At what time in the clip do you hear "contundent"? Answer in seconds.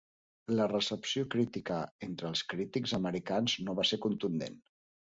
4.11-4.63